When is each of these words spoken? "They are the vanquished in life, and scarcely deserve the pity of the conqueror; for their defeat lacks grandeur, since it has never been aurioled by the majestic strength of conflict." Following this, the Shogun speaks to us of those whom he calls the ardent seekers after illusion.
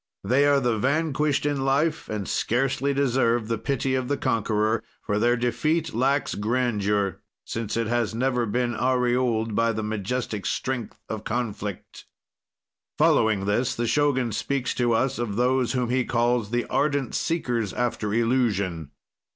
"They 0.23 0.47
are 0.47 0.59
the 0.59 0.79
vanquished 0.79 1.45
in 1.45 1.63
life, 1.63 2.09
and 2.09 2.27
scarcely 2.27 2.91
deserve 2.91 3.47
the 3.47 3.59
pity 3.59 3.93
of 3.93 4.07
the 4.07 4.17
conqueror; 4.17 4.81
for 5.03 5.19
their 5.19 5.37
defeat 5.37 5.93
lacks 5.93 6.33
grandeur, 6.33 7.21
since 7.45 7.77
it 7.77 7.85
has 7.85 8.15
never 8.15 8.47
been 8.47 8.73
aurioled 8.73 9.53
by 9.53 9.71
the 9.73 9.83
majestic 9.83 10.47
strength 10.47 10.97
of 11.07 11.23
conflict." 11.23 12.05
Following 12.97 13.45
this, 13.45 13.75
the 13.75 13.85
Shogun 13.85 14.31
speaks 14.31 14.73
to 14.73 14.93
us 14.93 15.19
of 15.19 15.35
those 15.35 15.73
whom 15.73 15.91
he 15.91 16.03
calls 16.03 16.49
the 16.49 16.65
ardent 16.65 17.13
seekers 17.13 17.71
after 17.71 18.11
illusion. 18.11 18.89